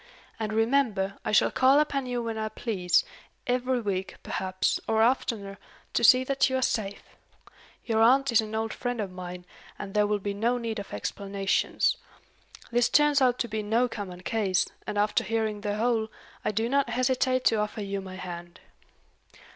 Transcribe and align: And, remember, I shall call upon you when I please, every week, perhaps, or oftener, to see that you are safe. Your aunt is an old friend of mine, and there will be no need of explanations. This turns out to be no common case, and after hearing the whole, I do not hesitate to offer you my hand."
And, 0.39 0.51
remember, 0.51 1.19
I 1.23 1.31
shall 1.31 1.51
call 1.51 1.79
upon 1.79 2.07
you 2.07 2.23
when 2.23 2.35
I 2.35 2.49
please, 2.49 3.03
every 3.45 3.79
week, 3.81 4.15
perhaps, 4.23 4.79
or 4.87 5.03
oftener, 5.03 5.59
to 5.93 6.03
see 6.03 6.23
that 6.23 6.49
you 6.49 6.55
are 6.57 6.63
safe. 6.63 7.03
Your 7.85 8.01
aunt 8.01 8.31
is 8.31 8.41
an 8.41 8.55
old 8.55 8.73
friend 8.73 8.99
of 8.99 9.11
mine, 9.11 9.45
and 9.77 9.93
there 9.93 10.07
will 10.07 10.17
be 10.17 10.33
no 10.33 10.57
need 10.57 10.79
of 10.79 10.91
explanations. 10.91 11.97
This 12.71 12.89
turns 12.89 13.21
out 13.21 13.37
to 13.37 13.47
be 13.47 13.61
no 13.61 13.87
common 13.87 14.21
case, 14.21 14.65
and 14.87 14.97
after 14.97 15.23
hearing 15.23 15.61
the 15.61 15.75
whole, 15.75 16.09
I 16.43 16.49
do 16.51 16.67
not 16.67 16.89
hesitate 16.89 17.43
to 17.45 17.57
offer 17.57 17.81
you 17.83 18.01
my 18.01 18.15
hand." 18.15 18.59